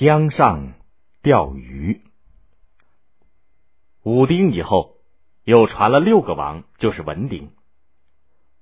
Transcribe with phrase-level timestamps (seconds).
[0.00, 0.72] 江上
[1.20, 2.00] 钓鱼。
[4.02, 4.92] 武丁以后，
[5.44, 7.50] 又传了六个王，就是文丁。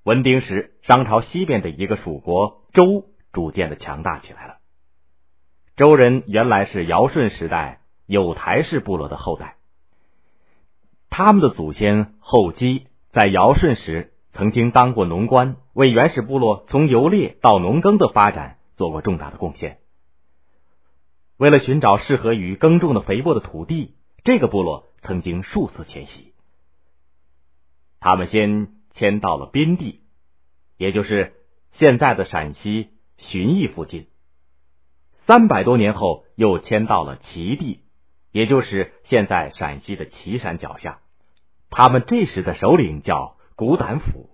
[0.02, 4.56] 文丁时，商朝西边的一个属国周逐渐的强大起来了。
[5.76, 9.58] 周人原来是尧舜时代有台氏部落的后代，
[11.08, 19.78] 他们的祖先后姬在尧舜时曾经当过农官，为原始部落从游猎到农耕的发展做过重大的贡献。
[21.38, 26.32] 为了寻找适合于耕种的肥沃的土地，这个部落曾经数次迁徙。
[28.00, 30.00] 他们先迁到了边地，
[30.76, 31.34] 也就是
[31.78, 32.88] 现在的陕西
[33.18, 34.08] 旬邑附近。
[35.28, 37.82] 三百多年后，又迁到了齐地，
[38.32, 40.98] 也就是现在陕西的岐山脚下。
[41.70, 44.30] 他们这时的首领叫古胆甫，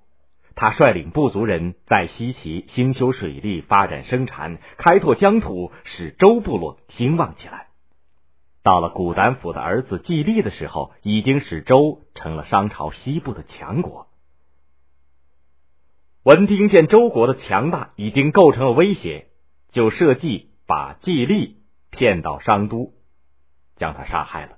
[0.57, 7.69] 他率领部族人在西岐兴修水利，发展生产，开拓疆土，使周部落兴旺起来。
[8.63, 14.07] 到了古丹甫的儿子季历的时候，已经使周成了商朝西部的强国。
[16.23, 19.27] 文丁见周国的强大已经构成了威胁，
[19.73, 20.51] 就设计。
[20.67, 21.59] 把季历
[21.91, 22.95] 骗到商都，
[23.77, 24.57] 将他杀害了。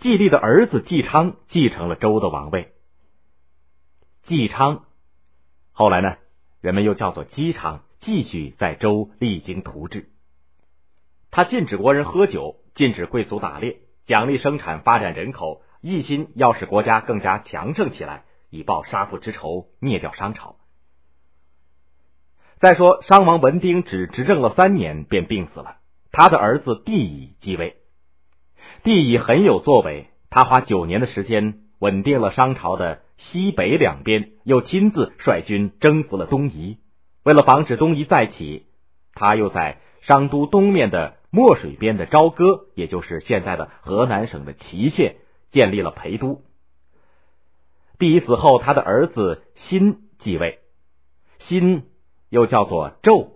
[0.00, 2.70] 季历的儿子季昌继承了周的王位。
[4.28, 4.84] 季昌
[5.82, 6.14] 后来呢，
[6.60, 10.10] 人们又叫做姬昌，继续在周励精图治。
[11.32, 20.54] 他禁止国人喝酒，禁止贵族打猎，奖励生产，发展人口，一心要使国家更加强盛起来，以报杀父之仇，灭掉商朝。
[22.60, 25.78] 再说，商王文丁只执政了三年，便病死了。
[26.12, 27.78] 他的儿子帝乙继位。
[28.84, 36.78] 帝乙很有作为，他花九年的时间稳定了商朝的西北两边，又亲自率军征服了东夷。
[37.24, 38.66] 为了防止东夷再起，
[39.14, 45.16] 他又在商都东面的墨水边的朝歌，也就是现在的河南省的淇县，
[45.52, 46.42] 建立了陪都。
[47.98, 50.58] 帝乙死后，他的儿子辛继位。
[51.48, 51.84] 辛。
[52.32, 53.28] 又叫做纣，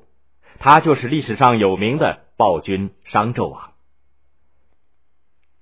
[0.59, 3.75] 他就是历史上有名的暴君商纣王。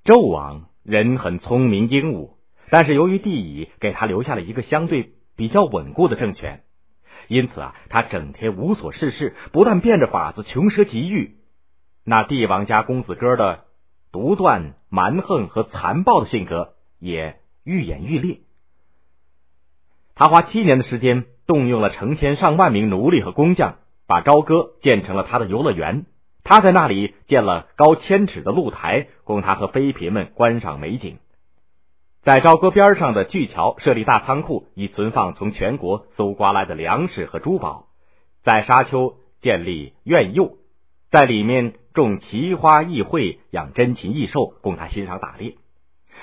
[0.05, 2.37] 纣王人很聪明英武，
[2.75, 6.65] 但是由于帝乙给他留下了一个相对比较稳固的政权，
[7.29, 11.37] 因此啊，他整天无所事事，不但变着法子穷奢极欲，
[12.05, 13.67] 那帝王家公子哥的
[14.11, 18.39] 独断蛮横和残暴的性格也愈演愈烈。
[20.17, 21.27] 他花七年的时间。
[21.47, 23.77] 动用了成千上万名奴隶和工匠，
[24.07, 26.07] 把朝歌建成了他的游乐园。
[26.43, 31.19] 他在那里建了高千尺的露台，供他和妃嫔们观赏美景。
[32.25, 37.89] 在朝歌边上的巨桥设立大仓库，以存放从全国搜刮来的粮食和珠宝。
[38.43, 40.53] 在沙丘建立苑囿，
[41.11, 45.57] 在里面种奇花异卉，养珍禽异兽，供他欣赏打猎。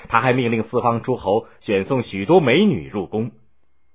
[0.08, 3.30] 他还命令四方诸侯选送许多美女入宫，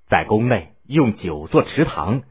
[0.09, 0.69] 在宫内。
[0.87, 2.21] 用酒做池塘，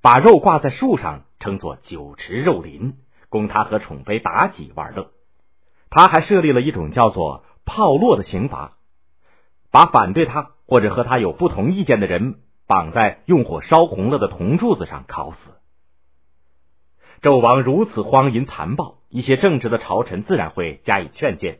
[0.00, 2.94] 把肉挂在树上，称作酒池肉林，
[3.28, 5.10] 供他和宠妃妲己玩乐。
[5.90, 8.75] 他还设立了一种叫做炮烙的刑罚，
[9.76, 15.36] 把反对他或者和他有不同意见的人绑在用火烧红了的铜柱子上烤死。
[17.20, 21.58] 纣王如此荒淫残暴，一些正直的朝臣自然会加以劝谏，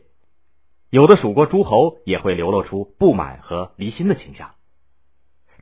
[0.89, 4.49] 有的蜀国诸侯也会流露出不满和离心的倾向。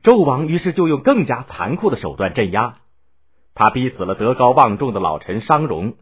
[0.02, 2.78] 纣王于是就用更加残酷的手段镇压，
[3.52, 5.92] 他逼死了德高望重的老臣商容，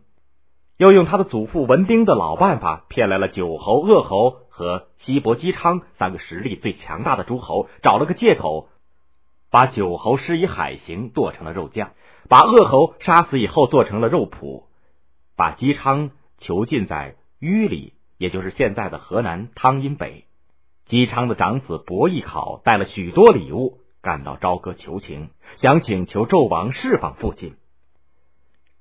[0.76, 8.68] 又用他的祖父文丁的老办法骗来了九侯、鄂侯和西伯姬昌三个实力最强大的诸侯，找了个借口，
[9.50, 11.88] 把九侯施以海刑，剁成了肉酱；
[12.28, 14.62] 把鄂侯杀死以后，做成了肉脯；
[15.36, 20.24] 把姬昌囚禁在淤里，也就是现在的河南汤阴北。
[20.86, 23.80] 姬昌的长子伯邑考带了许多礼物。
[24.02, 25.30] 赶到朝歌求情，
[25.62, 27.56] 想请求纣王释放父亲。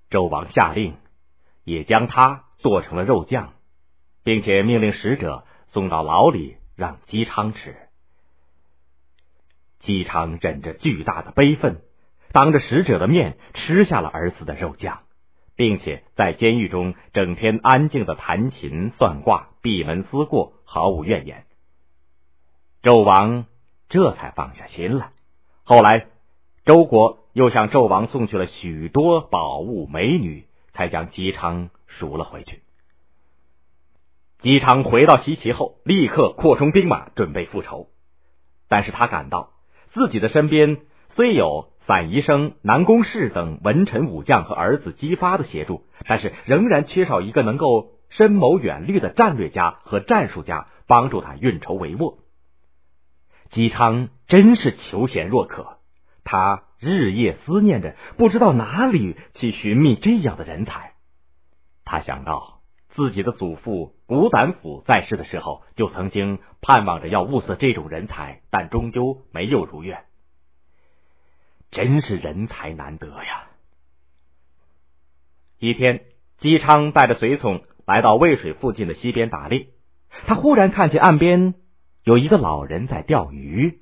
[0.10, 0.98] 纣王下令，
[1.64, 3.54] 也将他剁成了肉酱，
[4.26, 7.75] 并且命令使者送到牢里让姬昌吃。
[9.81, 11.81] 姬昌忍着巨大的悲愤，
[12.31, 15.02] 当着使者的面吃下了儿子的肉酱，
[15.58, 21.44] 并且在监狱中整天安静的弹琴算卦，闭门思过，毫无怨言。
[22.81, 23.46] 纣王。
[23.90, 25.12] 这才放下心来。
[25.64, 26.08] 后来，
[26.66, 32.64] 周国又向纣王送去了许多宝物美女，才将姬昌赎了回去。
[34.44, 37.88] 姬昌回到西岐后，立刻扩充兵马，准备复仇。
[38.68, 39.51] 但是他感到
[39.94, 40.81] 自己的身边
[41.16, 52.18] 虽有散宜生、南宫适等文臣武将和儿子姬发的协助，但是仍然缺少一个能够深谋远虑的战略家和战术家帮助他运筹帷幄。
[53.51, 55.78] 姬昌真是求贤若渴，
[56.25, 60.95] 他日夜思念着，不知道哪里去寻觅这样的人才。
[61.86, 62.53] 他想到
[62.95, 70.04] 自己的祖父古胆甫在世的时候，就曾经盼望着要物色这种人才，但终究没有如愿。
[71.72, 73.48] 真是人才难得呀！
[75.57, 76.01] 一天，
[76.40, 79.69] 姬昌带着随从来到渭水附近的溪边打猎，
[80.28, 81.56] 他忽然看见岸边
[82.04, 83.80] 有一个老人在钓鱼。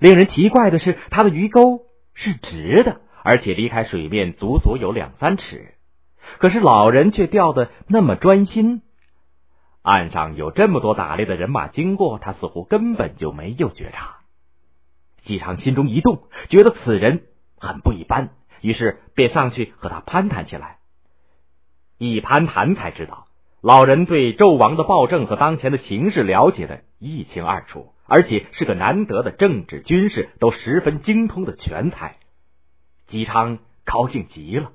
[0.00, 1.82] 令人奇怪的是，他的鱼钩
[2.14, 5.73] 是直的，而且离开水面足足有两三尺。
[6.38, 8.82] 可是老人却钓的那么专心，
[9.82, 14.16] 岸上有这么多打猎的人马经过，他似乎根本就没有觉察。
[15.24, 17.22] 姬昌心中一动，觉得此人
[17.58, 20.78] 很不一般，于是便上去和他攀谈起来。
[21.96, 23.26] 一攀谈才知道，
[23.62, 32.16] 老人对纣王的暴政和当前的形势了解的一清二楚，而且是个难得的政治军事都十分精通的全才。
[33.08, 34.72] 姬昌高兴极了，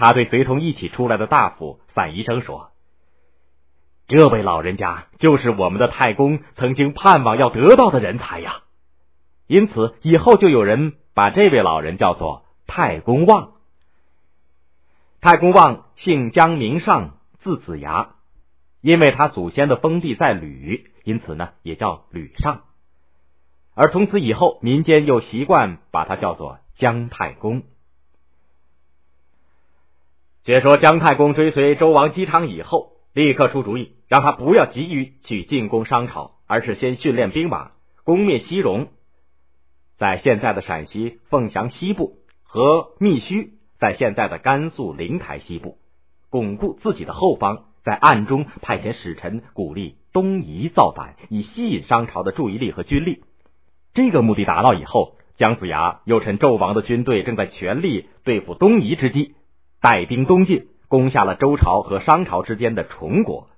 [0.00, 2.70] 他对随同一起出来的大夫散医生说
[4.06, 8.62] ：“这位老人家就是我们的太公曾经盼望要得到的人才呀。”
[9.48, 13.54] 因此，以后就有人把这位老人叫做太公望。
[15.20, 18.10] 太公望姓姜，名尚，字子牙。
[18.80, 22.60] 因为他祖先的封地在吕，因此呢，也叫吕尚。
[23.74, 27.64] 而从此以后，民间又习惯把他叫做姜太公。
[30.48, 37.72] 却说姜太公追随周王姬昌以后，立刻出主意，让他不要急于去进攻商朝，而是先训练兵马，
[38.02, 38.86] 攻灭西戎。
[39.98, 42.12] 在现在的陕西凤翔西部
[42.44, 45.76] 和密须在现在的甘肃灵台西部，
[46.30, 53.22] 巩固自己的后方，在暗中派遣使臣鼓励东夷造反，以吸引商朝的注意力和军力。
[53.92, 59.34] 这个目的达到以后，姜子牙又趁纣王的军队正在全力对付东夷之机，
[59.90, 63.48] 带兵东进，攻下了周朝和商朝之间的崇国，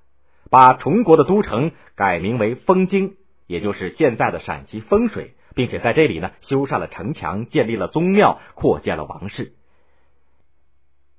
[0.49, 3.17] 把崇国的都城改名为封京，
[3.49, 5.35] 也就是现在的陕西丰水。
[5.56, 9.53] 并且在这里呢，修缮了城墙，建立了宗庙，扩建了王室。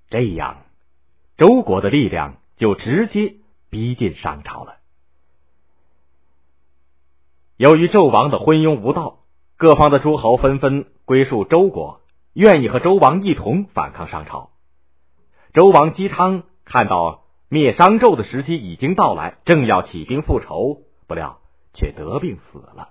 [0.10, 0.62] 这样，
[1.38, 3.36] 周国的力量就直接
[3.70, 4.78] 逼近商朝了。
[7.58, 9.20] 由于纣王的昏庸无道，
[9.58, 12.00] 各方的诸侯纷纷归属周国，
[12.34, 14.52] 愿意和周王一同反抗商朝。
[15.54, 20.78] 周王姬昌看到灭商纣的时机已经到来，正要起兵复仇，
[21.10, 21.40] 不料
[21.74, 22.91] 却得病死了。